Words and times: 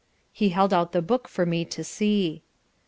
He 0.33 0.49
held 0.49 0.73
out 0.73 0.93
the 0.93 1.01
book 1.03 1.27
for 1.27 1.45
me 1.45 1.63
to 1.65 1.83
see. 1.83 2.41